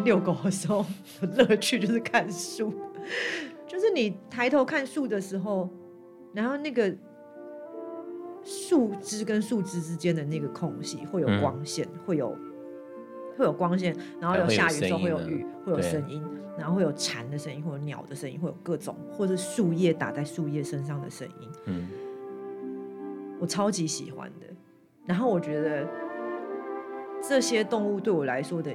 [0.00, 0.84] 遛狗的时候，
[1.36, 2.72] 乐趣就是看树，
[3.66, 5.68] 就是你抬头看树的时候，
[6.32, 6.94] 然后那个
[8.42, 12.36] 树枝跟树枝之间的那个空隙会有光线，嗯、会有
[13.36, 16.22] 会有光线，然后有下雨的时候会有雨，会有声音，
[16.58, 21.48] 然后会有蝉的声音，会有鸟的声音，会有各种或者树叶打在树叶身上的声音。
[21.66, 21.88] 嗯，
[23.40, 24.46] 我超级喜欢的。
[25.06, 25.86] 然后我觉得
[27.22, 28.74] 这些动物对我来说的。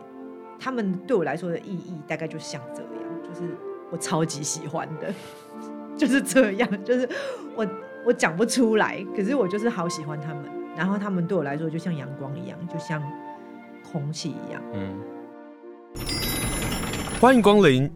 [0.59, 2.89] 他们对我来说的意义大概就像这样，
[3.23, 3.55] 就是
[3.91, 5.13] 我超级喜欢的，
[5.97, 7.07] 就是这样，就是
[7.55, 7.67] 我
[8.05, 10.43] 我讲不出来，可是我就是好喜欢他们。
[10.75, 13.01] 然后他们对我来说就像阳光一样，就像
[13.91, 14.61] 空气一样。
[14.73, 14.99] 嗯。
[17.21, 17.89] 欢迎光临。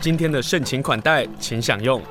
[0.00, 2.02] 今天的盛情款待，请享用。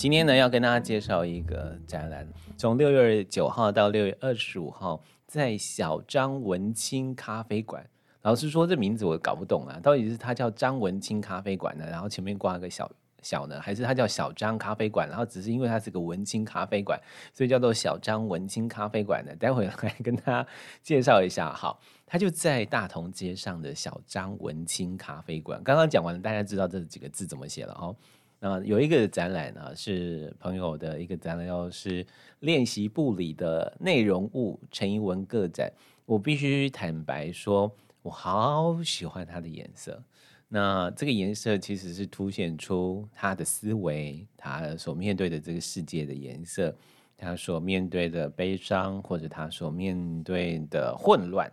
[0.00, 7.86] 今天呢，要跟大家介绍一个展览，从六月九号到六月二十五号，在小张文青咖啡馆。
[8.22, 12.90] 老实说，这名字我搞不懂啊，到底是它叫张文青咖啡馆呢，然后前面挂个小
[13.20, 15.06] 小呢，还是它叫小张咖啡馆？
[15.06, 16.98] 然后只是因为它是个文青咖啡馆，
[17.34, 19.36] 所以叫做小张文青咖啡馆呢？
[19.36, 20.46] 待会来跟大家
[20.82, 21.52] 介绍一下。
[21.52, 25.62] 好，它就在大同街上的小张文青咖啡馆。
[25.62, 27.94] 刚刚讲完了，大家知道这几个字怎么写了哦。
[28.42, 32.04] 那有一个展览呢，是朋友的一个展览，要是
[32.40, 35.70] 练习部里的内容物陈一文个展。
[36.06, 40.02] 我必须坦白说，我好喜欢它的颜色。
[40.48, 46.74] 那这个颜色其实是凸显出他的思维，他所面对的这个世界的颜色，
[47.18, 51.52] 他所面对的悲伤，或者他所面对的混乱。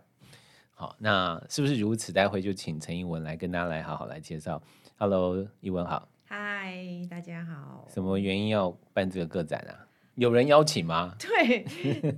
[0.72, 2.12] 好，那是不是如此？
[2.12, 4.60] 待会就请陈一文来跟大家来好好来介绍。
[4.96, 6.08] Hello，怡文好。
[6.60, 6.76] 嗨，
[7.08, 7.86] 大家好。
[7.88, 9.86] 什么原因要办这个个展啊？
[10.16, 11.14] 有人邀请吗？
[11.16, 11.64] 对，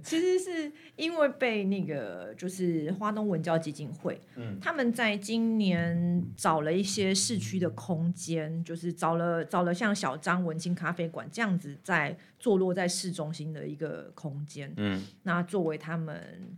[0.03, 16.57] 其实是因为被那个就是花东文教基金会，嗯，他们在今年找了一些市区的空间，就是找了找了像小张文青咖啡馆这样子，在坐落在市中心的一个空间，嗯，那作为他们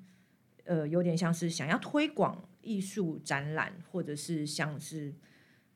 [0.66, 5.12] 呃有点像是想要推广艺术展览，或者是像是。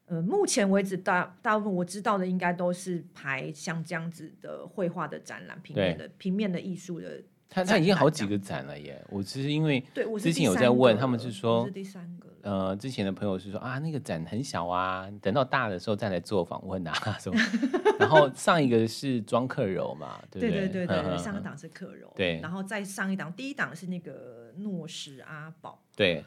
[0.06, 7.22] 呃，目前为止大大部分我知道的应该都是排像这样子的绘画的展览，平面的平面的艺术的。
[7.48, 9.00] 他他已经好几个展了耶！
[9.08, 9.80] 我其实因为
[10.18, 12.28] 之前有在问他们是说，是第三个。
[12.42, 17.38] 呃，之前的朋友是说啊，那个展很小啊，等到大的时候再来做访问啊什么。
[17.98, 20.68] 然后上一个是庄克柔嘛，对不对？
[20.68, 26.24] 对对对对，上一档是克柔，对，然后再上一档，第一档是那个诺什阿宝，对。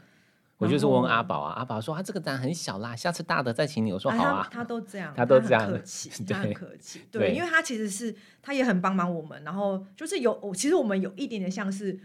[0.59, 3.94] 我就是问阿宝啊，阿宝说他这个展很小啦，下次大的再请你。
[3.94, 7.02] 我说好啊，他都这样，他都这样， 客气，他很客气。
[7.09, 11.97] 对，因为他其实是他也很帮忙我们，然后就是有，其实我们有一点点像是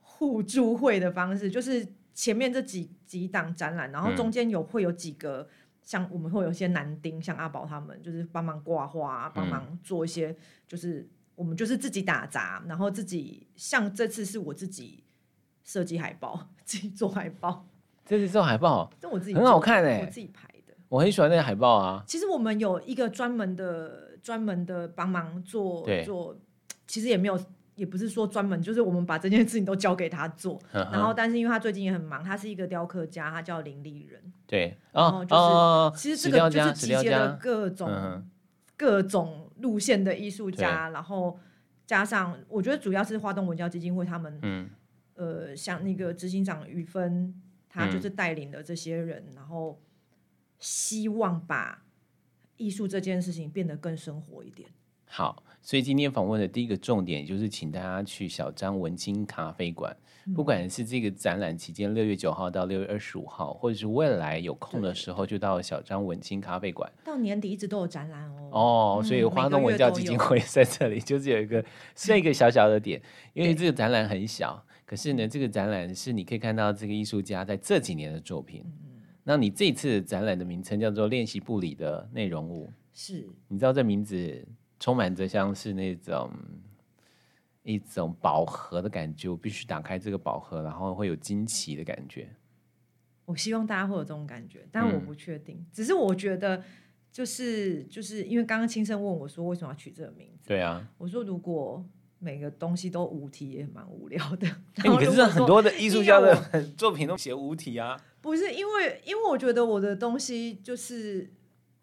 [0.00, 5.48] 互助会的方式，就是前面这几几档展览，然后中间有会有几个
[5.82, 10.36] 像我们会有一些男丁，像阿宝他们，就是帮忙挂画，帮忙做一些，
[10.68, 15.02] 就是我们就是自己打杂，然后自己像这次是我自己
[15.64, 17.66] 设计海报，自己做海报。
[18.04, 22.02] 这是做海报，这我自己很好看哎，我自己拍的，我很喜欢那个海报啊。
[22.06, 26.36] 其实我们有一个专门的、专门的帮忙做做，
[26.86, 27.40] 其实也没有，
[27.76, 30.60] 也不是说专门，就是我们把这件事情都交给他做。
[30.72, 34.20] 然后，但是因为他最近也很忙，他是一个雕刻家，他叫林立人。
[34.46, 38.22] 对，然后就是、哦、其实这个就是集结了各种
[38.76, 41.38] 各种路线的艺术家，然后
[41.86, 44.70] 加上我觉得主要是花东文教基金会他们，嗯、
[45.14, 47.34] 呃，像那个执行长于芬。
[47.72, 49.80] 他就是带领的这些人，嗯、然后
[50.58, 51.82] 希望把
[52.58, 54.68] 艺术这件事情变得更生活一点。
[55.06, 59.94] 好，所以今天访问的第一个重点就是请大家去小张文青咖啡馆，
[60.26, 66.90] 嗯、不管是这个展览期间六月九号到六月二十五号，或者是未来有空的时候就到小张文青咖啡馆。
[67.04, 68.50] 到年底一直都有展览哦。
[68.52, 71.62] 哦，所以花东文教基金会 在这里就是有一个
[71.96, 73.02] 是一个小小的点，
[73.34, 74.64] 因为这个展览很小。
[74.92, 78.62] 可是呢，这个展览是你可以看到这个艺术家在这几年的作品。
[78.66, 84.46] 嗯、那你这次展览的名称叫做《练习部里的内容物》，是你知道这名字
[84.78, 86.30] 充满着像是那种
[87.62, 89.30] 一种饱和的感觉。
[89.30, 92.28] 我必须打开这个饱和，然后会有惊奇的感觉。
[93.24, 95.56] 我希望大家会有这种感觉，但我不确定。
[95.56, 96.62] 嗯、只是我觉得，
[97.10, 100.48] 就是就是因为刚刚青生问我说为什么要取这个名字？
[100.48, 101.82] 对啊，我说如果。
[102.22, 104.46] 每个东西都无题也蛮无聊的。
[104.76, 106.34] 可是很多的艺术家的
[106.78, 108.00] 作品都写无题啊。
[108.20, 111.28] 不是因为，因为我觉得我的东西就是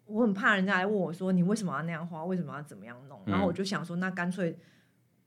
[0.06, 2.24] 我很怕人家来问我说，你为什么要那样画？
[2.24, 3.20] 为什么要怎么样弄？
[3.26, 4.56] 然后我就想说，那干脆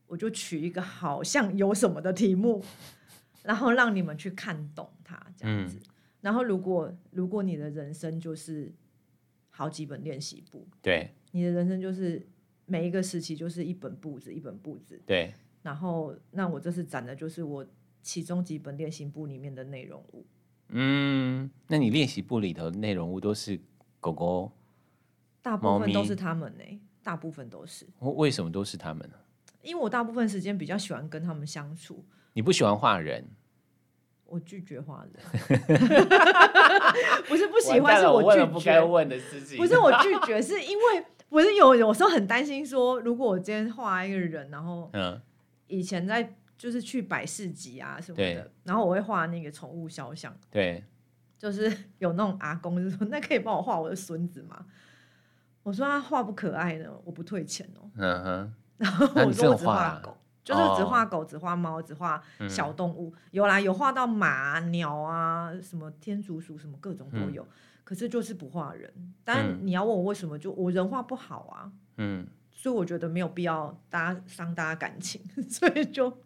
[0.07, 2.63] 我就取一个好像有什么的题目，
[3.44, 5.77] 然后让你们去看懂它这样子。
[6.21, 8.74] 然后如果如果你的人生就是
[9.51, 12.27] 好几本练习簿，对，你的人生就是
[12.65, 15.33] 每一个时期就是一本簿子一本簿子，对。
[15.62, 17.65] 然后那我这次展的就是我
[18.01, 20.25] 其中几本练习簿里面的内容物。
[20.69, 23.60] 嗯，那你练习簿里头的内容物都是
[24.00, 24.51] 狗狗？
[25.42, 27.88] 大部分都是他们呢、欸，大部分都是。
[28.00, 29.15] 为什么都是他们呢？
[29.62, 32.04] 因为我大部分时间比较喜欢跟他们相处。
[32.33, 33.25] 你不喜欢画人？
[34.25, 35.13] 我拒绝画人。
[37.27, 38.45] 不是不喜欢，是我拒绝。
[38.45, 39.57] 不该问的事情。
[39.57, 45.20] 不是我拒绝，是因为不是有有时候很担心说，如果我今天画一个人，然后嗯，
[45.66, 50.84] 以前在就是去百事集啊什么的，然后我会画那个宠物肖像，对，
[51.40, 54.64] 就是有那种阿公就说，那可以帮我画我的孙子吗？
[55.64, 57.90] 我说他画不可爱呢，我不退钱哦。
[57.96, 58.54] 嗯哼。
[58.78, 63.12] 然后我说我只画狗，就是只画狗、只画猫、只画小动物。
[63.32, 67.48] 有啦，有画到马、鸟啊，什么天竺鼠，什么各种都有。
[67.84, 68.92] 可是就是不画人。
[69.24, 71.72] 但你要问我为什么，就我人画不好啊。
[71.98, 72.28] 嗯。
[72.52, 76.18] 所以我觉得没有必要大家伤大家感情， 所以就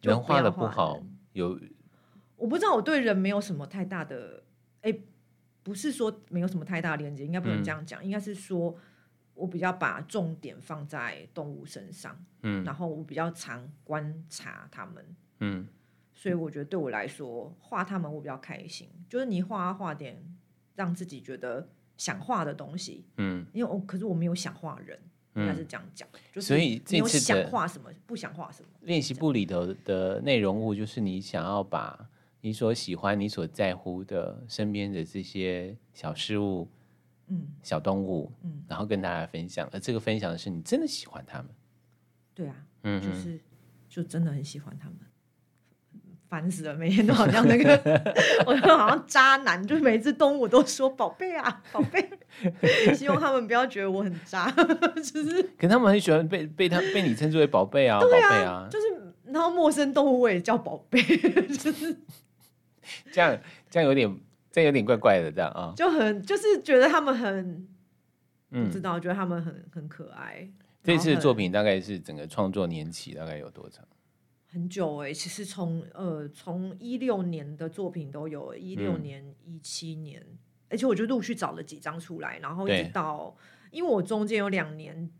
[0.00, 1.02] 人画的不好
[1.32, 1.58] 有。
[2.36, 4.42] 我不知道我对人没有什么太大的
[4.82, 4.98] 哎。
[5.60, 8.74] 不是说没有什么太大连接，应该不能这样讲，嗯、应该是说
[9.34, 15.68] 我比较把重点放在动物身上，嗯，然后我比较常观察他们，嗯，
[16.14, 20.24] 所以我觉得对我来说画他们我比较开心，就是你画画点
[20.78, 24.96] 让自己觉得想画的东西，嗯，因为我可是我没有想画人，
[25.34, 28.68] 应该是这样讲，嗯、就是所以没有想画什么，不想画什么。
[28.82, 32.08] 练习簿里头的内容物就是你想要把。
[32.40, 36.68] 你所喜欢、你所在乎的身边的这些小事物，
[37.26, 39.68] 嗯，小动物，嗯，然后跟大家分享。
[39.72, 41.48] 而这个分享的是你真的喜欢他们，
[42.32, 42.54] 对啊，
[42.84, 43.40] 嗯，就是
[43.88, 44.98] 就真的很喜欢他们，
[46.28, 47.80] 烦死了，每天都好像那个，
[48.46, 52.10] 我就好像渣男，就每只动物都说宝贝啊，宝贝，
[52.94, 54.50] 希望他们不要觉得我很渣，
[55.02, 58.86] 就是，可他们很喜欢被被他被你称之为宝贝啊，宝贝啊，啊，就是
[59.32, 61.02] 然后陌生动物我也叫宝贝，
[61.48, 61.96] 就是。
[63.12, 63.38] 这样
[63.68, 64.08] 这样有点，
[64.50, 67.68] 这样有点怪怪的，这样啊，就很就是觉得他们很，
[68.50, 70.48] 嗯，不知道，觉得他们很很可爱。
[70.82, 73.84] 这次的作品大概是整个创作年期大概有多长？
[74.58, 80.20] 很久哎、欸，其实从呃从一六年的作品都有，一六年、一七年，
[80.68, 83.36] 而且我就陆续找了几张出来，然后一直到，
[83.70, 85.10] 因为我中间有两年。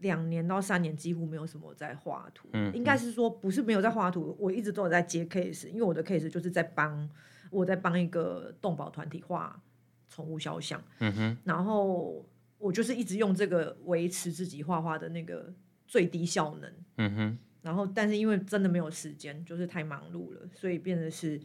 [0.00, 7.08] 两年到三年几乎没有什么在画图，嗯，应该是说不是没有在画图，我一直都有在接 case，因为我的 case 就是在帮
[7.50, 9.58] 我在帮一个动保团体画
[10.10, 12.22] 宠物肖像，嗯哼，然后
[12.58, 15.50] 我就是一直用这个维持自己画画的那个
[15.86, 21.40] 最低效能，嗯哼，然后但是因为真的没有时间，就是太忙碌了，所以变得是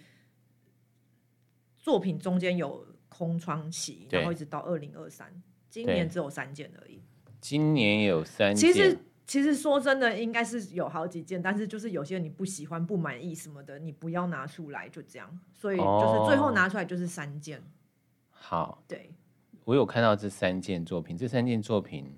[1.77, 7.01] 作品中间有空窗期，然后一直到二零二三，今年只有三件而已。
[7.39, 15.39] 今年有三件，其实其实说真的，应该是有好几件，但是就是有些你不喜欢、不满意什么的，你不要拿出来，就这样。
[15.55, 17.59] 所以就是最后拿出来就是三件。
[17.59, 17.63] 哦、
[18.31, 19.13] 好，对，
[19.63, 22.17] 我有看到这三件作品，这三件作品，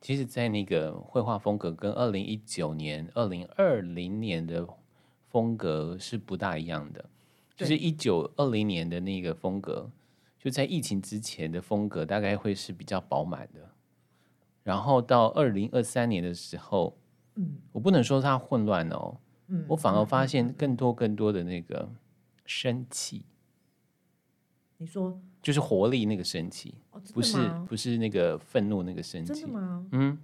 [0.00, 4.66] 其实在那个绘画风格跟二零一九年、二零二零年的
[5.28, 7.04] 风格是不大一样的，
[7.56, 9.90] 就是一九二零年的那个风格，
[10.38, 13.70] 就在疫情之前的风格，大概会是比较饱满的。
[14.62, 16.96] 然后到二零二三年的时候，
[17.34, 21.90] 嗯，我不能说它混乱哦，嗯，我反而发现更多更多的那个
[22.44, 23.24] 生气。
[24.76, 27.36] 你说就是活力那个生气，哦，不是
[27.68, 29.86] 不是那个愤怒那个生气，真的吗？
[29.92, 30.18] 嗯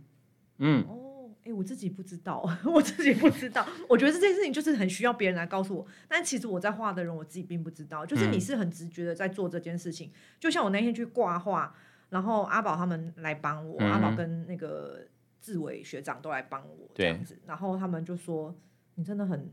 [0.58, 3.66] 嗯哦，哎，我自己不知道， 我自己不知道。
[3.88, 10.08] 我觉得这件事情就是很需要别人来告诉我，但其实我在画的人我自己并不知道，就是你是很直觉的在做这件事情。
[10.08, 11.74] 嗯，就像我那天去挂画。
[12.10, 15.04] 然后阿宝他们来帮我，嗯、阿宝跟那个
[15.40, 17.34] 志伟学长都来帮我这样子。
[17.34, 18.54] 对然后他们就说
[18.94, 19.50] ：“你真的很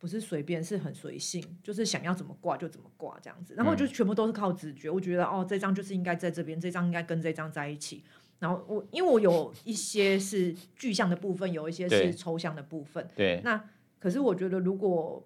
[0.00, 4.88] 不是随便，是很随性，就是想要怎么挂就怎么挂这样子。”然后就全部都是靠直觉。
[4.88, 8.02] 嗯、我觉得哦，这张就是应该在这边，这张应该跟这张在一起。
[8.38, 13.06] 然后我因为我有一些是具象的部分，有一些是抽象的部分。
[13.14, 13.40] 对。
[13.44, 13.62] 那
[13.98, 15.24] 可是我觉得如果。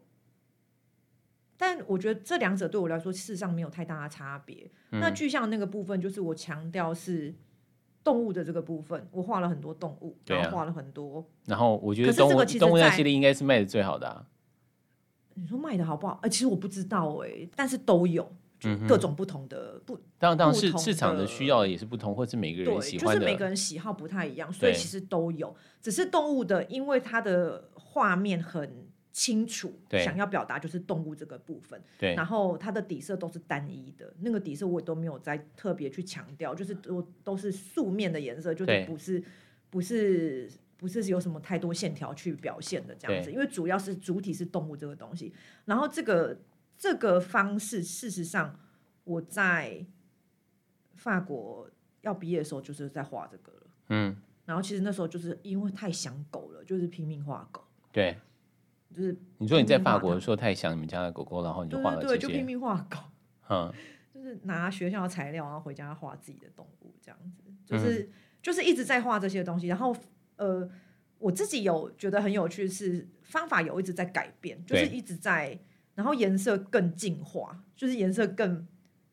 [1.57, 4.69] 但我觉得这两者对我来说，事实上没有太大的差别。
[4.91, 7.33] 嗯、那具象那个部分，就是我强调是
[8.03, 11.25] 动物的这个部分，我画了很多动物，啊、然后画了很多。
[11.47, 14.27] 然后我觉得动物动物那系列应该是卖的最好的、啊。
[15.35, 16.19] 你说卖的好不好？
[16.23, 19.97] 呃，其实我不知道哎、欸，但是都有，就各种不同的不。
[20.19, 25.55] 当然，当然市市场的需要也是不同，或是每个人喜欢的，就是每个人喜好不太一样，所以其实都有。
[25.83, 31.81] 只是动物的，因为它的画面很清楚，想要表达就是动物这个部分。
[31.99, 39.23] 对，然后它的底色都是单一的，那个底色我也都没有再特别去强调，就是都都是素面的颜色，就是不是
[39.71, 40.51] 不是
[40.85, 45.33] 不是有什么太多线条去表现的这样子，因为主要是主体是动物这个东西。
[45.65, 46.39] 然后这个
[46.77, 48.59] 这个方式，事实上
[49.05, 49.87] 我在。
[50.97, 51.69] 法国
[52.03, 53.61] 要毕业的时候，就是在画这个了。
[53.89, 57.63] 嗯，然后其实那时候就是因为太想狗了，就是拼命画狗。
[57.93, 58.17] 对，
[58.95, 62.15] 就是你说你在法国的时候太想你们家的狗狗，然后你就画了这些。
[62.15, 62.99] 对，对，对，就拼命画狗。
[63.51, 63.71] 嗯，
[64.15, 68.09] 就是拿学校的材料，然后回家画自己的动物，这样子，就是、嗯、
[68.41, 69.67] 就是一直在画这些东西。
[69.67, 69.95] 然后
[70.37, 70.69] 呃，
[71.19, 75.59] 我自己有觉得很有趣，是方法有一直在改变，就是一直在，
[75.95, 78.67] 然后颜色更进化，就是颜色更。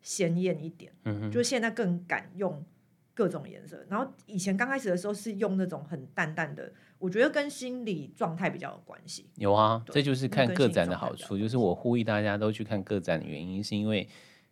[0.04, 2.66] 鲜艳一点，嗯哼，就是现在更敢用
[3.13, 3.86] 各种颜色。
[3.88, 9.30] 然后以前刚开始的时候是用那种很淡淡的，我觉得跟心理状态比较有关系。
[9.36, 11.38] 有啊，这就是看个展的好处。
[11.38, 14.10] 就是我呼吁大家都去看个展的原因，是因为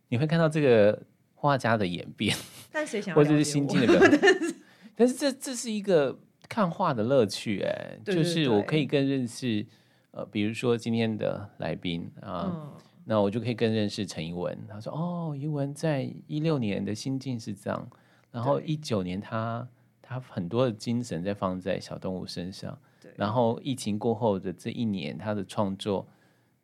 [0.10, 1.02] 你会看到这个
[1.34, 2.38] 画家的演变，
[2.72, 4.56] 但谁想要或者是心境的表 现。
[4.96, 6.16] 但是这这是一个
[6.50, 9.66] 看画的乐趣，哎，就是我可以更认识，
[10.12, 12.52] 呃，比如说今天的来宾啊。
[12.52, 12.72] 嗯
[13.06, 14.56] 那我就可以更认识陈怡文。
[14.68, 17.90] 他说：“哦，怡文在一六年的心境是这样，
[18.30, 19.68] 然后一九年他
[20.00, 22.78] 他很多的精神在放在小动物身上。
[23.02, 26.08] 对，然后疫情过后的这一年，他的创作，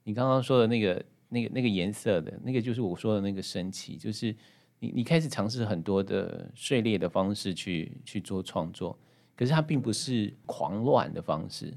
[0.04, 4.36] 你刚刚说的那个那个那个颜色的那个，就是我说的那个神奇，就是
[4.78, 8.96] 你你开始尝试很多的碎裂的方式去去做创作，
[9.36, 11.74] 可是它并不是狂乱的方式。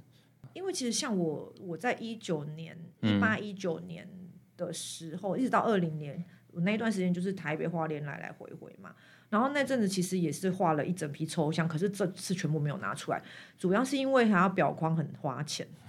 [0.55, 4.05] 因为其实像我，我在一九年一八一九年。
[4.05, 4.15] 嗯
[4.59, 8.91] 的时候，一直到二零年，我那一段时间就是台北花莲来来回回嘛。
[9.31, 13.23] 然后那阵子其实也是画了一整批抽象，可是这次全部没有拿出来，
[13.57, 15.65] 主要是因为还要裱框很花钱，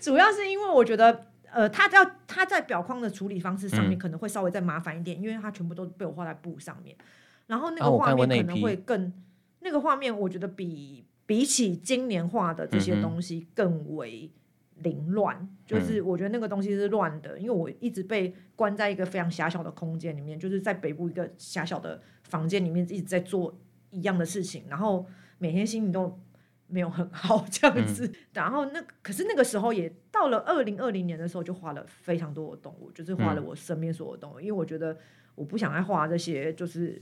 [0.00, 6.96] 主要是因为我觉得，呃，它要他在裱框的处理方式上面可能会稍微再麻烦一点，嗯、因为它全部都被我画在布上面，
[7.46, 9.12] 然后那个画面可能会更，啊、
[9.60, 14.30] 那，那个画面我觉得比比起今年画的这些东西更为。
[14.78, 23.56] 凌乱，就是我觉得那个东西是乱的，嗯，因为我一直被关在一个非常狭小的空间里面，就是在北部一个狭小的房间里面一直在做
[23.90, 25.06] 一样的事情，然后
[25.38, 26.18] 每天心情都
[26.66, 28.04] 没有很好 这样子。
[28.04, 34.98] 嗯，然后那可是那个时候也到了二零二零年的时候，就画了非常多的动物，就是画了我身边所有的动物，嗯，因为我觉得
[35.36, 37.00] 我不想再画这些，就是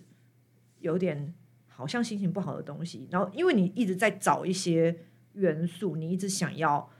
[0.82, 1.32] 有点
[1.66, 3.08] 好像心情不好的东西。
[3.10, 4.96] 然后因为你一直在找一些
[5.32, 6.90] 元素，你一直想要。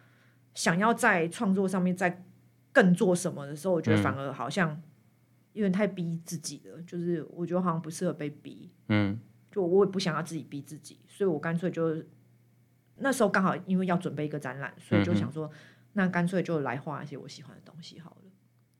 [0.54, 2.26] 想要在创作上面再
[2.72, 4.82] 更做什么的时候，我觉得反而好像
[5.54, 6.82] 有点太逼自己了。
[6.82, 9.18] 就是我觉得好像不适合被逼，嗯，
[9.50, 12.04] 就我也不想要自己逼自己，所以我干脆就
[12.96, 15.50] 那时候刚好因为要准备一个展览，所以就想说，
[15.94, 18.21] 那干脆就来画一些我喜欢的东西好了。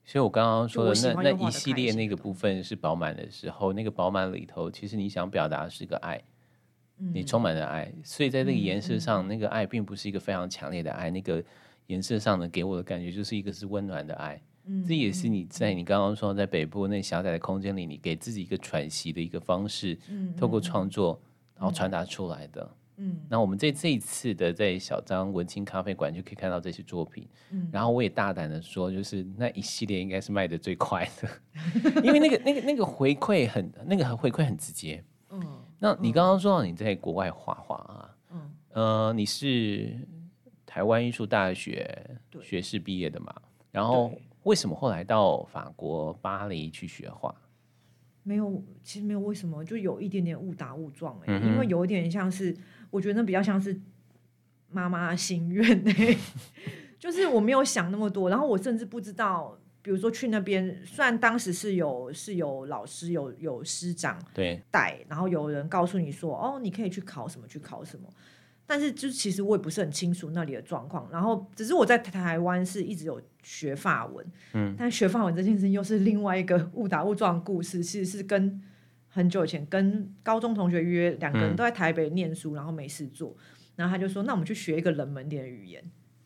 [0.05, 6.23] 所以我刚刚说的那那一系列那个部分是饱满的时候，那个饱满里头，其实你想表达的是个爱。
[7.13, 11.11] 你充满了爱，所以在这个颜色上，那个爱并不是一个非常强烈的爱。
[11.11, 11.43] 那个
[11.89, 14.41] 颜色上呢，给我的感觉就是一个是温暖的爱。
[14.87, 19.99] 这也是你在你刚刚说在北部那狭窄的空间里，你给自己一个喘息的一个方式，
[20.37, 21.21] 透过创作
[21.57, 22.71] 然后传达出来的。
[22.97, 27.27] 嗯，那我们在这一次的在小张文青咖啡馆就可以看到这些作品。
[27.51, 31.29] 嗯然后我也大胆的说，就是那一系列应该是卖的最快的，
[32.05, 35.03] 因为那个那个那个回馈很那个回馈很直接。
[35.31, 35.41] 嗯
[35.79, 39.99] 那你刚刚说到你在国外画画啊，嗯，呃，你是
[40.65, 43.35] 台湾艺术大学学士毕业的嘛？
[43.73, 44.13] 然后
[44.45, 47.35] 为什么后来到法国巴黎去学画？
[48.23, 52.57] 没有，其实没有为什么，就有一点点误打误撞哎、欸嗯，因为有一点像是，
[52.93, 53.77] 我觉得那比较像是
[54.71, 56.17] 妈妈心愿哎，
[57.01, 59.59] 就是我没有想那么多，然后我甚至不知道。
[59.85, 68.09] 比如说去那边，虽然当时是有是有老师有有师长对带，然后有人告诉你说哦，你可以去考什么去考什么，
[68.65, 71.09] 但是就其实我也不是很清楚那里的状况。
[71.11, 78.63] 然后只是我在台湾是一直有学法文，嗯，但学法文这件事又是另外一个误打误撞的故事，其实是跟
[79.13, 83.37] 很久以前跟高中同学约，两个人都在台北念书，然后没事做，
[83.77, 85.85] 然后他就说，那我们去学一个冷门点的语言。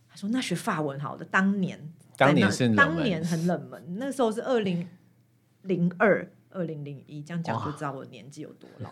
[0.09, 1.93] 他说那学法文好的，当年。
[2.19, 4.89] 当年是当年很冷门，那时候是二零
[5.65, 8.91] 零二、二零零一，这样讲就知道我年纪有多老。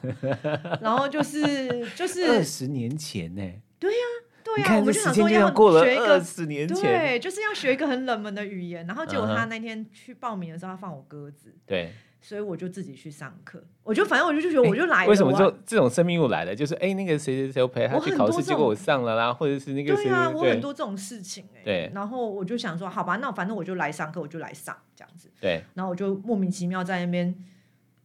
[0.82, 1.42] 然后就是
[1.96, 3.40] 就是二十年前呢，
[3.78, 8.86] 对呀、啊，对呀、啊，我们就想说要过了学一个二十年前，对，就是要学一个很冷门的语言。
[8.86, 11.94] 然后结果他那天去报名的时候，他放我鸽子，对，
[12.26, 13.62] 所以我就自己去上课。
[13.82, 15.10] 我就反正我就就觉得我就来了。
[15.10, 16.56] 为什么就这种生命又来了？
[16.56, 20.04] 就是哎，那个谁谁谁陪他去考试，结果我上了啦，或者是那个谁。
[20.04, 21.60] 对啊，我很多这种事情哎。
[21.62, 21.92] 对。
[21.94, 25.30] 然后我就想说，好吧，那反正我就来上课，我就来上这样子。
[25.38, 25.62] 对。
[25.74, 27.34] 然后我就莫名其妙在那边，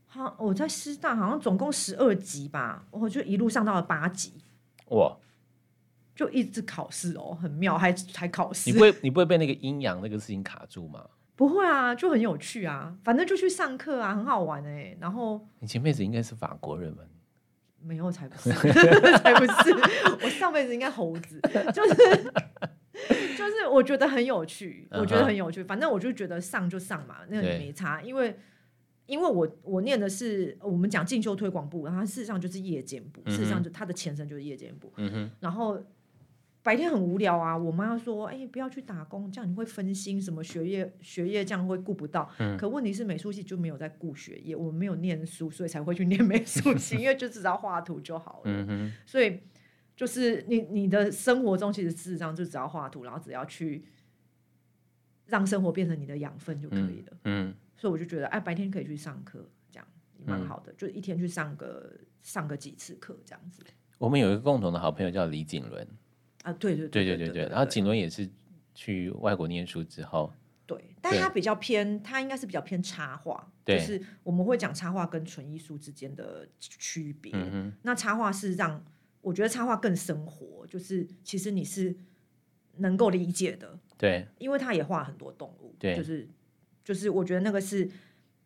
[0.06, 4.34] 好，我在师大好像总共十二级吧，我就一路上到了八级。
[4.90, 5.16] 哇。
[6.14, 8.70] 就一直考试哦，很妙，还还考试。
[8.70, 11.06] 你不会，你不会被那个阴阳那个事情卡住吗？
[11.40, 14.98] 不会啊，就很有趣啊，反正就去上课啊，很好玩哎、欸。
[15.00, 17.02] 然后你前辈子应该是法国人吧？
[17.82, 18.52] 没有，才不是，
[19.24, 19.74] 才不是。
[20.22, 21.40] 我上辈子应该猴子，
[21.74, 21.96] 就是
[23.38, 25.64] 就是，我觉得很有趣，我觉得很有趣。
[25.64, 28.38] 反正我就觉得上就上嘛，那个也没差，因为
[29.06, 34.92] 因为我我念的是我们讲进修推广部，然后事实上就是夜间部，嗯、事实上就它的前身就是夜间部。
[35.40, 35.82] 然后。
[36.62, 42.30] 白天很无聊啊，我妈说：“哎、欸，不要去打工，这样你会分心，什么学业学业这样会顾不到。
[42.38, 48.66] 嗯”可问题是美术系就没有在顾学业，我们没有念书，所以才会去念美术系， 因为就只要画图就好了。
[48.68, 49.40] 嗯、所以
[49.96, 53.86] 就是你你的生活中其实事实上就只要画图，然后只要去
[55.28, 57.18] 让生活变成你的养分就可以了。
[57.24, 59.88] 嗯，嗯所以我就觉得，哎，白天可以去上课，这样
[60.26, 61.90] 蛮好的，嗯、就一天去上个
[62.22, 63.64] 上个几次课这样子。
[63.98, 65.88] 我们有一个共同的好朋友叫李景伦。
[66.44, 68.30] 啊，对对对对对对，然后景伦也是
[68.74, 70.32] 去外国念书之后，
[70.66, 77.34] 对，但他比较偏，他应该是比较偏插画，就是我们会讲插画跟纯艺术之间的区别。
[77.82, 78.84] 那插画是让
[79.22, 81.96] 我觉得插画更生活，就是其实你是
[82.78, 86.30] 能够理解的，对，因为他也画很多动物，对，就是
[86.86, 87.84] 就是我觉得那个是，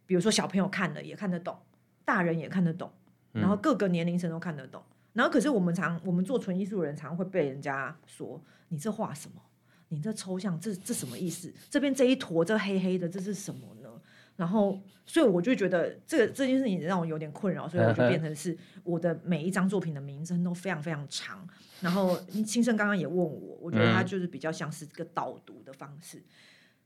[0.08, 1.56] 比如说小朋友看了也看得懂，
[2.04, 2.92] 大人也看得懂，
[3.34, 4.84] 然后各个年龄层都看得懂。
[5.14, 9.42] 然后，可是我们常我们做纯艺术的人，常会被人家说：“你这画什么？
[9.90, 11.54] 你这抽象，这这什么意思？
[11.70, 13.90] 这边这一坨这黑黑的，这是什么呢？”
[14.36, 21.48] 然后，所以我就觉得这个这件事情让我有点困扰，所以我就变成是我的每一张作品的名称都非常非常长。
[21.80, 26.20] 然后，清盛刚刚也问我，我觉得他就是比较像是一个导读的方式，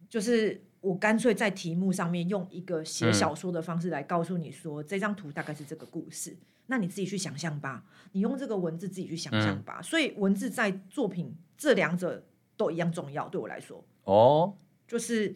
[0.10, 6.36] 就是我干脆在题目上面用一个写小说的方式来告诉你说，这张图大概是这个故事。
[6.68, 9.80] 那你自己去想象吧，你用这个文字自己去想象吧。
[9.80, 12.24] 嗯、所以文字在作品这两者
[12.56, 13.84] 都一样重要，对我来说。
[14.04, 14.54] 哦，
[14.88, 15.36] 就是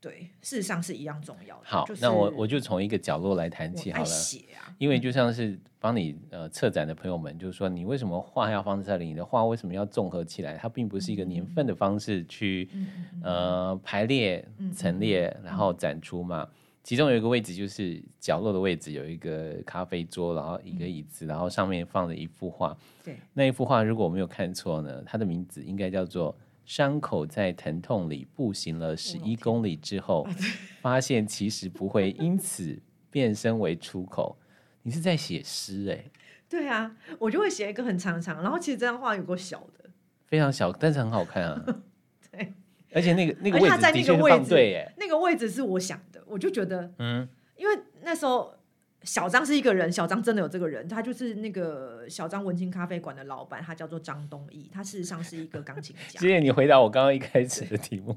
[0.00, 1.62] 对，事实上是一样重要的。
[1.64, 4.04] 好，就是、那我我就从一个角落来谈起好了。
[4.04, 9.06] 写啊，因为就像是帮你呃策展的朋友们，就是说你为什么画要放在这里？
[9.06, 10.56] 你的画为什么要综合起来？
[10.56, 16.48] 它并不是一个年份的方式去、嗯、呃排列陈列，然后展出嘛。
[16.88, 22.74] 其中有一个位置，就是角落的位置，有一个咖啡桌，然后一个椅子，然后上面放着一幅画。
[23.04, 30.26] 对，那一幅画如果我没有看错呢，它的名字应该叫做“伤口在疼痛里步行了十一公里之后，
[30.80, 34.34] 发现其实不会因此变身为出口”。
[34.82, 36.02] 你是在写诗哎？
[36.48, 39.90] 对啊，我就会写一个很长长，然后其实这张画有够小的，
[40.24, 41.82] 非常小，但是很好看啊。
[42.90, 42.98] 对。
[42.98, 48.54] 而且那个那个位置的确放对耶，那个位置是我想的，我就觉得，嗯，因为那时候
[49.02, 56.18] 小张是一个人，小张真的有这个人，他就是那个小张文青咖啡馆的老板，他叫做张东义，他事实上是一个钢琴家。
[56.20, 58.16] 谢谢你回答我刚刚一开始的题目。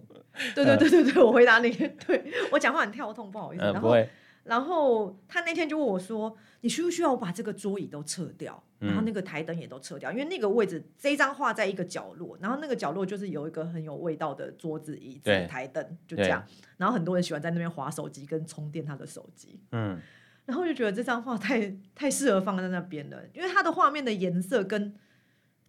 [0.56, 1.70] 对对对对对，我回答你，
[2.08, 3.64] 对我讲话很跳痛，不好意思。
[3.64, 3.96] 然后
[4.44, 10.12] 然后他那天就问我说：“你需不需要我把这个桌椅都撤掉，然后那个台灯也都撤掉？
[10.12, 16.44] 因为那个位置这张画在一个角落，然后那个角落就是有一个很有味道的桌子、椅子、台灯，就这样。
[16.78, 19.60] 然后很多人喜欢在那边划手机跟充电他的手机。
[19.74, 20.00] 嗯，
[20.46, 24.96] 然后我就觉得这张画太太适合放在那边了，因为它的画面的颜色跟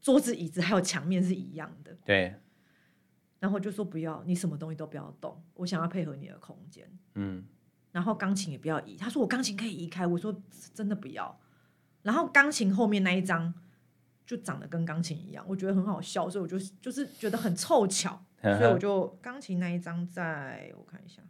[0.00, 1.94] 桌子、椅子还有墙面是一样的。
[2.06, 2.34] 对。
[3.38, 6.88] 然后就说不要，你什么东西都不要动，我想要配合你的空间。
[7.16, 7.44] 嗯。
[7.92, 10.34] 然后钢琴也不要移，他说我钢琴可以移开，我说
[10.74, 11.38] 真的不要。
[12.02, 13.54] 然后钢琴后面那一张
[14.26, 21.22] 就长得跟钢琴一样，我觉得很好笑，所以我就就是觉得很凑巧，所以我就钢琴那一张在我看一下。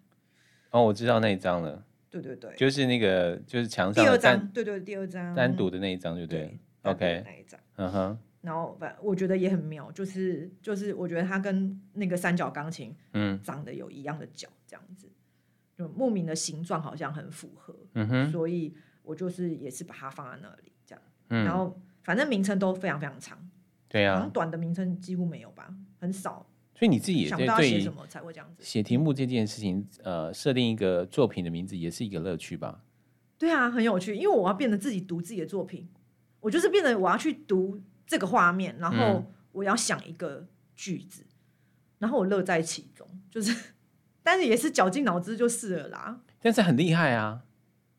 [0.71, 1.85] 哦，我知道那一张了。
[2.09, 6.93] 对对对，就是那个就是墙上第二张，对对第二张单独的那一张就对，对。
[6.93, 8.19] OK，那一张，嗯哼。
[8.41, 15.09] 然后反我觉得也很妙，就是就是我觉得它跟那个三角钢琴嗯长得有一样的角这样子。
[15.83, 23.39] 就莫名的形状好像很符合，嗯哼，所以我就是也是把它放在那里这样，嗯，然后反正名称都非常非常长，
[23.89, 26.47] 对啊，短的名称几乎没有吧，很少。
[26.75, 32.83] 所以你自己也想不到写什么才会这样子写题目这件事情，呃，设定一个作品的名字也是一个乐趣吧？
[33.39, 35.89] 对啊，很有趣，因为我要变得自己读自己的作品，
[36.41, 41.25] 我就是变得我要去读这个画面，然后我要想一个句子，
[41.99, 43.55] 然后我乐在其中，就是，
[44.23, 46.21] 但是也是绞尽脑汁就是了啦。
[46.41, 47.45] 但是很厉害啊！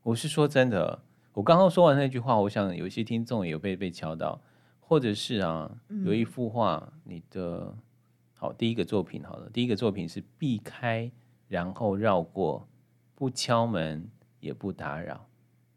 [0.03, 4.41] 我是说真的，我刚刚说完那句话，我想有些听众也有被被敲到，
[4.81, 7.73] 或者是啊，有一幅画，你的
[8.33, 11.09] 好第一个作品好了，第一个作品是避开，
[11.47, 12.67] 然后绕过，
[13.15, 14.09] 不敲门
[14.41, 15.25] 也不打扰。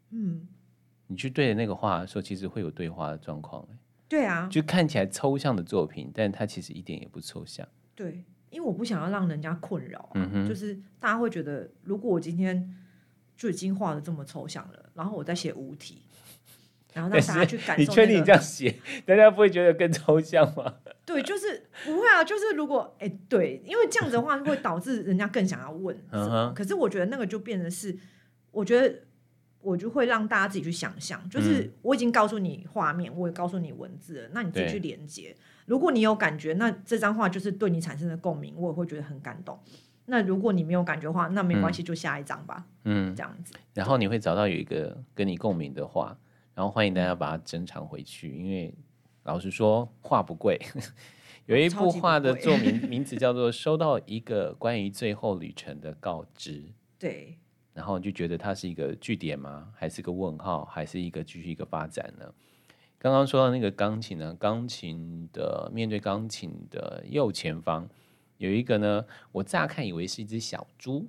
[0.09, 0.47] 嗯，
[1.07, 3.65] 你去对着那个画的时候，其实会有对话的状况。
[4.09, 7.65] 对啊，就看起来抽象的作品，但它其实一点也不抽象。
[7.95, 8.23] 对。
[8.49, 12.73] 因为我不想要让人家困扰、啊嗯，就是大家会觉得，如果我今天
[13.35, 16.01] 就已经画的这么抽象了，然后我再写无题，
[16.93, 20.75] 然后让大家去感受、那个，你确定你这样写，大家不会觉得更抽象吗？
[21.05, 26.53] 对，就是不会啊，就是如果哎，对，因为这样子的话会导致人家更想要问、嗯。
[26.53, 27.97] 可是我觉得那个就变成是，
[28.51, 28.93] 我觉得
[29.67, 35.35] 我就会让大家自己去想象，就是我已经告诉你画面，我也告诉你文字了，那你自己去连接。
[35.65, 39.59] 如果你有感觉，那这张画就是对你产生的共鸣，我也会觉得很感动。
[40.05, 42.65] 那如果你没有感觉的话，那没关系，就下一张吧。
[42.85, 43.53] 嗯，这样子。
[43.73, 46.17] 然后你会找到有一个跟你共鸣的画，
[46.55, 48.33] 然后欢迎大家把它珍藏回去。
[48.37, 48.73] 因为
[49.23, 50.57] 老实说，画不贵。
[51.45, 56.61] 有一部画的作名 名字叫做《收到一个关于最后旅程的告知》。
[56.97, 57.37] 对。
[57.77, 59.71] 然后就觉得它是一个句点吗？
[59.75, 60.65] 还是个问号？
[60.65, 62.25] 还是一个继续一个发展呢？
[62.97, 67.87] 刚刚说到那个钢琴呢，钢琴的面对钢琴的右前方
[68.39, 71.07] 有一个呢，我乍看以为是一只小猪，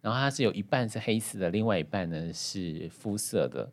[0.00, 3.70] 然后它是有一半是黑色的，另外一半呢是肤色的。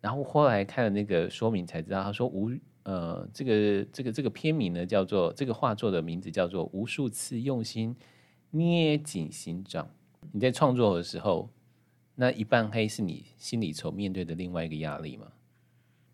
[0.00, 2.50] 然后后来看了那个说明才知道，他说无
[2.82, 7.94] 呃这个这个这个片名呢叫做这个画作的名字叫做无数次用心
[8.50, 9.88] 捏紧心脏。
[10.32, 11.48] 你在创作的时候，
[12.14, 15.26] 那一半黑是你心里所面对的另外一个压力吗？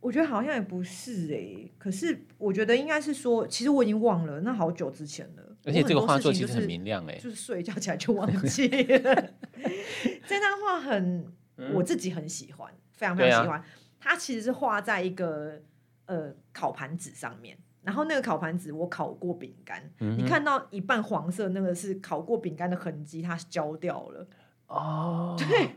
[0.00, 5.56] 我觉得好像也不是哎、欸，可是我觉得应该是说，其实我已经忘了，那好久之前了。
[5.64, 9.30] 而且这个画作其实很明亮哎、欸，就是睡一觉起来就忘 记了。
[10.26, 11.24] 这张画很、
[11.56, 13.60] 嗯，我自己很喜欢，非常非常喜欢。
[13.60, 13.66] 啊、
[14.00, 15.62] 它其实是画在一个
[16.06, 24.26] 呃烤盘纸上面，然后那个烤盘子我烤过饼干、嗯，你看到一半黄色那个是烤过饼干的痕迹，它焦掉了。
[24.66, 25.76] 哦，对。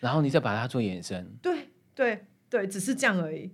[0.00, 1.34] 然后你再把它做延伸。
[1.42, 2.26] 对对。
[2.52, 3.50] 对，只是这样而已。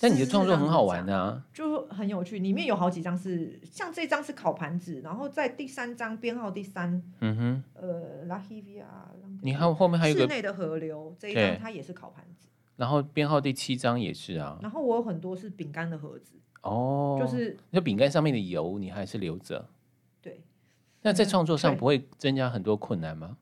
[0.00, 2.38] 但你的创作很好玩啊，就很有趣。
[2.38, 8.86] 里面有好几张是，像这张是烤盘子，然后在第三张编号第三，嗯哼，呃，拉希维亚。
[9.42, 12.46] 你看后面还有个室内的河流，这一张它也是烤盘子。
[12.76, 14.56] 然后编号第七张也是啊。
[14.62, 16.34] 然后我有很多是饼干的盒子，
[16.66, 19.68] 哦，就是那饼干上面的油你还是留着。
[20.20, 20.40] 对。
[21.02, 23.36] 那在创作上不会增加很多困难吗？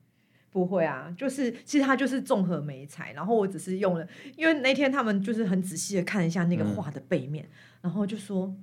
[0.51, 4.07] 不会啊，就是其实它就是综合媒材，然后我只是用了，
[4.37, 8.55] 因为那天他们就是很仔细的看一下那个画的背面，嗯，然后就说：“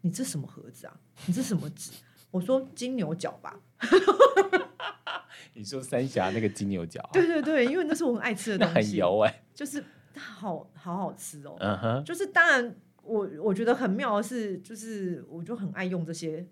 [0.00, 0.96] 你这什么盒子啊？
[1.26, 1.90] 你这什么纸？”
[2.32, 3.60] 我说：“金牛角吧。
[5.52, 7.06] ”你说三峡那个金牛角？
[7.12, 9.84] 对对对，因为那是我很爱吃的 东西，很油哎，欸，就是
[10.16, 11.56] 好好好吃哦。
[11.60, 12.74] 嗯哼，就是当然
[13.04, 16.46] 我我觉得很妙的是，就是我就很爱用这些。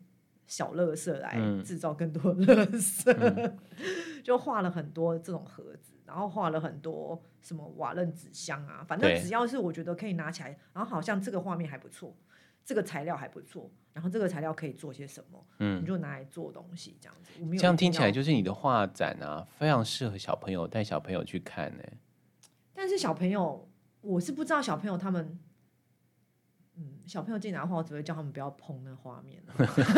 [0.45, 3.59] 小乐色来制造更多乐色，嗯、
[4.23, 12.15] 就画了很多这种盒子，然后画了很多什么瓦楞纸箱啊，反正只要是我觉得可以拿起来，然后好像这个画面还不错，
[12.67, 17.31] 这个材料还不错，然后这个材料可以做些什么，嗯，你就拿来做东西这样子。
[17.41, 21.83] 我这样听起来就是你的画展啊，非常适合小朋友带小朋友去看呢。
[22.75, 23.71] 但是小朋友，
[24.03, 25.39] 我是不知道小朋友他们。
[27.03, 29.43] 嗯，小朋友进来的话，我只会叫他们不要碰那画面。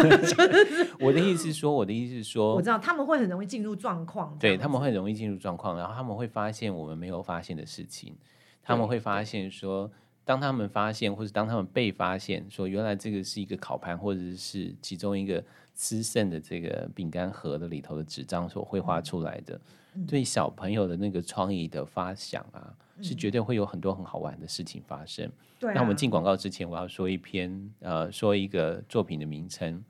[1.00, 8.16] 我的意思是说，我的意思是说， 我知道他们会很容易进入状况，对，他们会很容易进入状况，然后他们会发现我们没有发现的事情，
[8.62, 9.90] 他们会发现说，
[10.24, 19.54] 当他们发现或者当他们被发现说，原来这个是一个烤盘，或者是其中一个吃剩的这个饼干盒的里头的纸张所绘画出来的。
[19.54, 19.60] 嗯
[20.06, 25.30] 对小朋友的那个创意的发想啊，是绝对会有很多很好玩的事情发生。
[25.60, 29.82] 那我们进广告之前，我要说一篇呃，说一个作品的名称。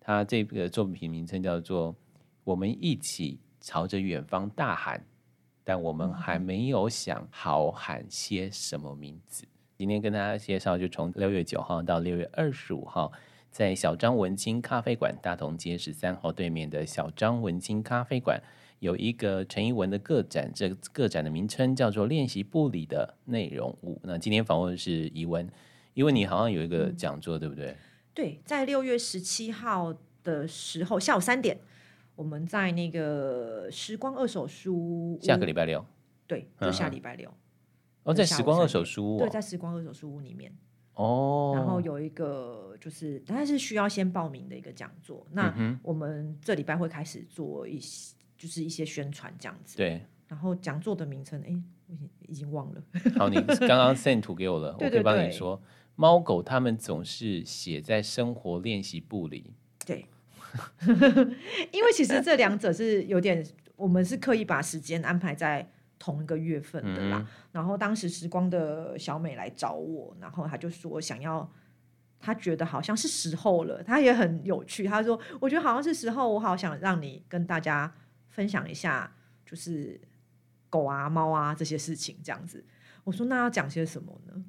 [0.00, 1.92] 它这个作品名称叫做
[2.44, 4.98] 《我们一起朝着远方大喊》，
[5.64, 9.46] 但我们还没有想好喊些什么名字。
[9.76, 13.12] 今天跟大家介绍，就从六月九号到六月二十五号，
[13.50, 18.42] 在小张文青咖啡馆，大同街十三号对面的小张文青咖啡馆。
[18.80, 23.94] 有一个陈怡文的个展，这个个展的名称叫做《练习部里的内容物》。
[24.02, 25.48] 那今天访问的是怡文，
[25.94, 27.76] 怡文你好像有一个讲座，嗯、对不对？
[28.14, 31.58] 对，在六月十七号的时候下午三点，
[32.14, 35.18] 我们在那个时光二手书屋。
[35.20, 35.84] 下个礼拜六。
[36.26, 37.32] 对，就下礼拜六。
[38.02, 39.18] 哦，在时光二手书屋。
[39.18, 40.52] 对，在时光二手书屋里面。
[40.94, 45.24] 哦，然后有一个就是，但是需要先报名的一个讲座。
[45.30, 49.76] 那我们这礼拜会开始做一些，就是一些宣传这样子。
[49.76, 50.00] 对。
[50.28, 52.82] 然后讲座的名称，哎，我已经已经忘了。
[53.18, 53.34] 好，你
[53.66, 55.60] 刚刚 send 图给我了，对对对，我可以帮你说。
[55.96, 59.52] 猫狗他们总是写在生活练习簿里。
[59.84, 60.06] 对。
[61.72, 63.44] 因为其实这两者是有点，
[63.76, 67.18] 我们是刻意把时间安排在同一个月份的啦。
[67.18, 71.50] 嗯、然后当时时光的小美来找我，然后她就说想要，
[72.18, 73.82] 他觉得好像是时候了。
[73.82, 77.92] 他也很有趣，他说我觉得好像是时候，我好想让你跟大家
[78.38, 79.12] 分享一下，
[79.44, 80.00] 就是
[80.70, 82.64] 狗啊、猫啊这些事情这样子。
[83.02, 84.44] 我说那要讲些什么呢？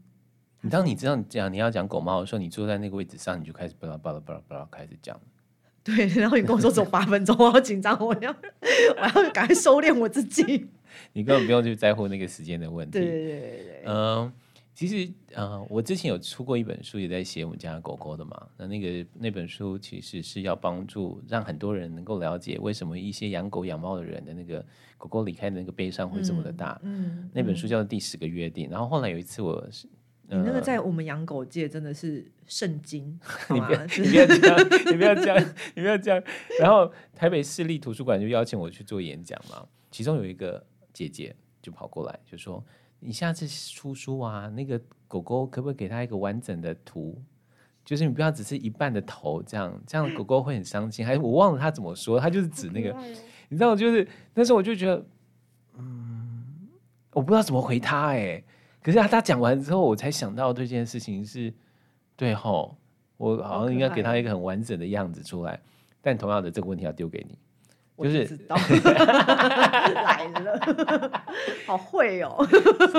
[0.61, 5.19] 你当你知道你讲你要讲狗猫的时候，你坐在那个位置上，你就开始巴拉巴拉巴拉巴拉开始讲。
[5.83, 10.69] 对，然后你跟我说走八分钟，我好紧张，我要我要赶快收敛我自己。
[11.13, 12.99] 你根本不用去在乎那个时间的问题。
[12.99, 14.33] 对对对对嗯、呃，
[14.79, 18.47] 其实呃，我之前有出过一本书，也在写我们家狗狗的嘛。
[18.55, 24.65] 那那个那本书其实是要帮助让很多人能够了解为什么一些养狗养猫的人的那个
[24.97, 26.79] 狗狗离开的那个悲伤会这么的大。
[26.83, 28.69] 嗯，嗯那本书叫做《第十个约定》。
[28.71, 29.85] 然后后来有一次我是。
[30.31, 33.19] 你那个在我们养狗界真的是圣经，
[33.51, 36.23] 你不要你不要这样，你不要这样，你不要这样。
[36.61, 42.63] 然后台北市立图书馆就邀请我去做演讲嘛，其中有一个姐姐就跑过来就说
[42.99, 47.21] ：“你下次出书啊，那个狗狗可不可以给他一个完整的图？
[47.85, 53.03] 就是你不要只是一半的头这样，这样狗狗会很伤心。”还是我忘了他怎么说，他就是指那个， 哦、
[53.49, 55.03] 你知道，就是那时候我就觉得，
[55.77, 56.45] 嗯，
[57.13, 58.43] 我不知道怎么回他哎、欸。
[58.83, 61.53] 可是他他讲完之后，我才想到这件事情是，
[62.15, 62.77] 对吼，
[63.17, 65.59] 我好像应该给他一个很完整的样子出来。
[66.01, 67.37] 但同样的这个问题要丢给你，
[68.05, 68.55] 就是知道
[69.93, 71.23] 来了，
[71.67, 72.45] 好会哦，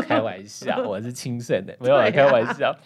[0.07, 2.77] 开玩笑， 我是亲生的，没有来开玩笑。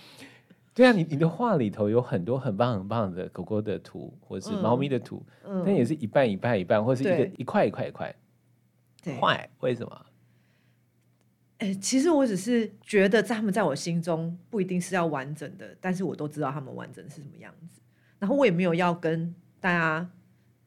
[0.74, 8.14] 对啊，你你的画里头有很多很棒很棒的狗狗的图，或者是猫咪的图，嗯、但也是一半一半一半，或是一个一块一块一块，
[9.02, 10.06] 对，坏为什么？
[11.58, 17.80] 欸、其实我只是觉得，在他们在我心中不一定是要完整的，但是我都知道他们完整是什么样子。
[18.18, 20.10] 然后我也没有要跟大家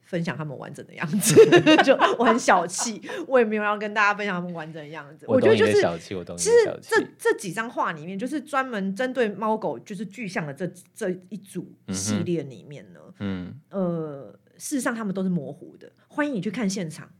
[0.08, 1.34] 分享他们完整的样子，
[1.84, 5.26] 就我很小气，我也没有要跟大家分享他们完整的样子。
[5.28, 6.34] 我，我觉得就是小气，我懂。
[6.34, 15.92] 其实这这几张画里面，就是专门针对猫狗就是具象的这这一组系列里面呢，嗯，呃，事实上他们都是模糊的。
[16.08, 17.10] 欢迎你去看现场，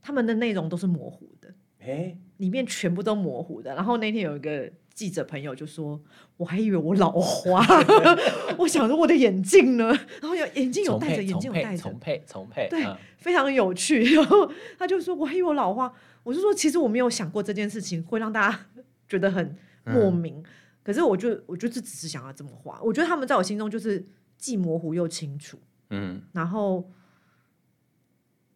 [0.00, 1.52] 他们的内容都是模糊的。
[1.80, 3.74] 哎，里面全部都模糊的。
[3.74, 6.00] 然后那天有一个记者朋友就说
[6.36, 7.64] ：“我还以为我老花，
[8.58, 9.88] 我想着我的眼镜呢？
[10.20, 12.86] 然后有眼镜有戴着，眼镜有戴着，重配重配，对，
[13.18, 14.14] 非常有趣。
[14.14, 18.66] 然后他就说：我还以为我老花，我就说其实我没有想过这件事情会让大家
[19.08, 20.42] 觉得很莫名。
[20.82, 22.80] 可是我就我就只是想要这么画。
[22.82, 24.04] 我觉得他们在我心中就是
[24.36, 25.58] 既模糊又清楚。
[25.90, 26.90] 嗯，然后。”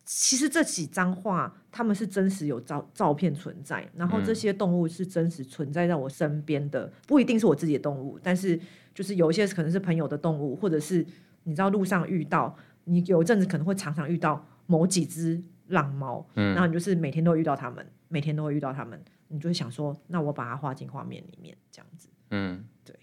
[0.07, 8.57] 其实这几张画，他们是真实有照照片存在，然后这些动物是真实存在在我身边的，不一定是我自己的动物，但是
[8.95, 11.05] 就是有一些可能是朋友的动物，或者是
[11.43, 22.97] 你知道路上遇到，你有一阵子可能会常常遇到某几只浪猫，嗯，然后你就是每天都会遇到它们，每天都会遇到它们，你就会想说，那我把它画进画面里面，这样子，嗯，对，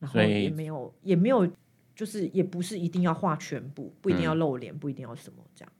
[0.00, 1.48] 然后也没有也没有，
[1.94, 5.72] 就是也不是一定要画全部，不一定要露脸，不一定要什么这样。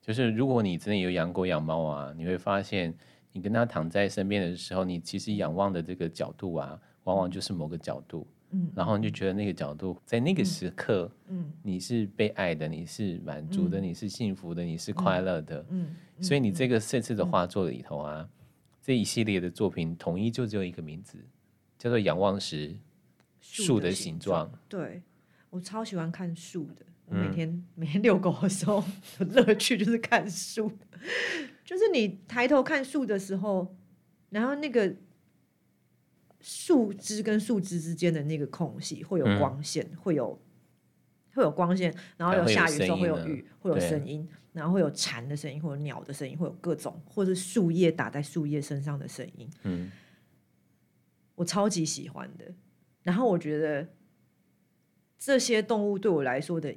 [0.00, 2.92] 就是如果你真的有养狗养猫啊，你会发现，
[3.32, 18.28] 你跟它躺在身边的时候，你其实仰望的这个角度啊，往往就是某个角度，嗯，然后你就觉得那个角度在那个时刻，嗯，你是被爱的，你是满足的，你是幸福的，你是快乐的，嗯，所以你这个这次的画作里头啊，
[18.80, 21.18] 这一系列的作品统一就只有一个名字，
[21.78, 22.74] 叫做仰望时
[23.40, 24.50] 树的形状。
[24.68, 25.02] 对，
[25.50, 26.86] 我超喜欢看树的。
[27.10, 28.82] 我每天、嗯、 每天遛狗的时候，
[29.18, 30.70] 乐趣就是看树，
[31.64, 33.76] 就是你抬头看树的时候，
[34.30, 34.94] 然后那个
[36.40, 40.40] 树枝跟树枝之间的那个空隙会有光线，嗯、会有
[41.34, 49.50] 会有光线，然后有下雨的时候会有雨，会有声音，然后会有蝉的声音，或者鸟的声音，会有各种，或者树叶打在树叶身上的声音。
[49.64, 49.90] 嗯，
[51.34, 52.54] 我超级喜欢的。
[53.02, 53.88] 然后我觉得
[55.18, 56.72] 这些动物对我来说的。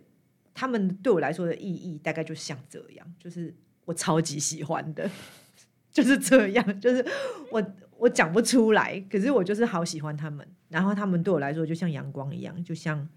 [0.54, 3.54] 他们对我来说的意义大概就像这样，就是
[3.86, 5.10] 我超级喜欢的，
[5.92, 7.06] 就是这样，就是
[7.52, 7.64] 我
[7.98, 10.48] 我讲不出来，可是我就是好喜欢他们。
[10.70, 13.08] 然后他们对我来说就像阳光一样，就像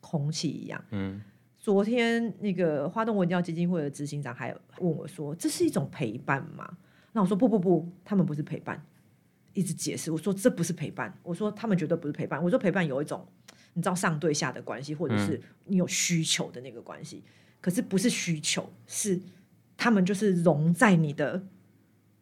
[0.00, 0.82] 空气一样。
[0.90, 1.20] 嗯，
[1.58, 6.78] 昨天那个花东文教基金会的执行长还问我说：“这是一种陪伴吗？”
[7.12, 8.82] 那我说：“不不不，他们不是陪伴，
[9.52, 13.26] 一直解释，我说这不是陪伴，我说他们绝对不是陪伴，我说陪伴有一种
[13.76, 19.20] 你知道上对下的关系，或者是你有需求的那个关系，嗯、可是不是需求，是
[19.76, 21.42] 他们就是融在你的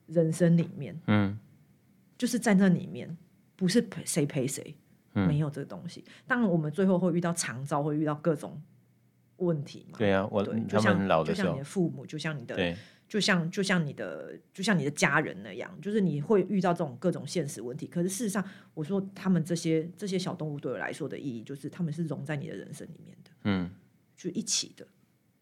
[0.06, 1.38] 人生里面，嗯，
[2.18, 3.16] 就是在那里面，
[3.54, 4.74] 不是陪谁陪谁，
[5.12, 6.04] 嗯、没有这个东西。
[6.26, 8.60] 当然，我们最后会遇到长招，会遇到各种
[9.38, 9.98] 问题嘛。
[9.98, 12.76] 对啊，我对就像就像你的父母，就像你的。
[13.06, 17.86] 就像就像你的就像你的家人那样，就是你会遇到这种各种现实问题。
[17.86, 18.42] 可是事实上，
[18.72, 23.70] 我说他们这些这些小动物对我来说的意义，就是他们是融在你的人生里面的，嗯，
[24.16, 24.84] 就一起的，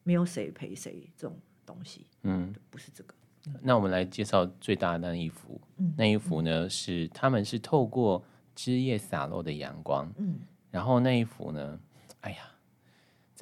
[0.03, 3.15] 没有谁陪谁这种东西，嗯，不是这个。
[3.63, 8.23] 那我们来介绍最大的那一幅，嗯、那一幅呢是他们是透过
[8.57, 11.81] 枝叶洒落的阳光，嗯，然后那一幅呢，
[12.21, 12.39] 哎呀，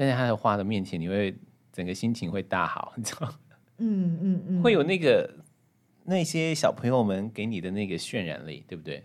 [0.00, 1.36] 站在他的画的面前，你会
[1.70, 3.30] 整个心情会大好，你知道。
[3.76, 5.30] 嗯 嗯嗯，嗯会有那个
[6.04, 9.04] 那些小朋友们给你的那个渲染力，对不对？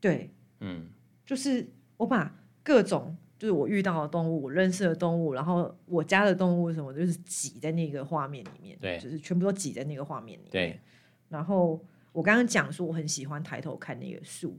[0.00, 0.88] 对，嗯，
[1.24, 10.50] 就是我把各种就是我遇到的动物，我认识的动物，然后我家的动物什么，就是挤在那个画面里面，对，就是全部都挤在那个画面里面。
[10.50, 10.80] 对，
[11.28, 14.58] 然后我刚刚讲说我很喜欢抬头看那个树，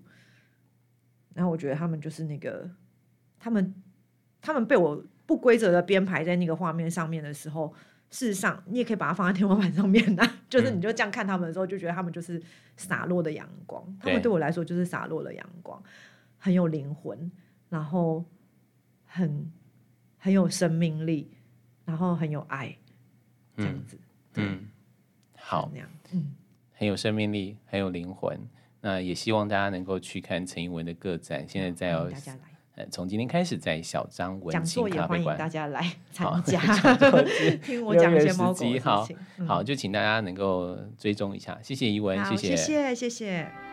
[1.34, 2.72] 然后我觉得他们就是那个
[3.38, 3.76] 他们
[4.40, 7.74] 他们被我不规则的编排在那个画面上面的时候。
[8.10, 12.40] 事实上，你也可以把它放在天花板上面啊， 就是你就这样看他们的时候，就觉得他们就是
[12.78, 13.84] 洒落的阳光。
[14.00, 15.82] 他们对我来说就是洒落的阳光，
[16.38, 17.32] 很有灵魂，
[17.70, 18.24] 然后
[19.08, 19.52] 很
[20.20, 21.32] 很有生命力，
[21.86, 22.78] 然后很有爱，
[23.58, 23.98] 这样子。
[24.36, 24.68] 嗯，
[25.36, 25.72] 好，
[26.12, 26.36] 嗯，
[26.74, 28.40] 很有生命力，很有灵魂。
[28.80, 31.50] 那也希望大家能够去看陈怡文的个展。
[31.50, 31.98] 现在在
[32.76, 32.86] 要。
[32.92, 36.60] 从今天开始，在小张文青咖啡馆，大家来参加，
[37.64, 39.46] 听我讲一些猫狗的事情。
[39.48, 43.73] 好，就请大家能够追踪一下，谢谢怡文，谢谢，谢谢，谢谢。